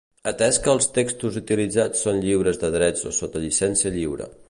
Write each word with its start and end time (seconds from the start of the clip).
Atès 0.29 0.55
que 0.67 0.71
els 0.73 0.87
textos 0.95 1.37
utilitzats 1.43 2.03
són 2.07 2.19
lliures 2.25 2.61
de 2.65 2.75
drets 2.79 3.09
o 3.11 3.15
sota 3.23 3.47
llicència 3.49 3.97
lliure. 3.99 4.35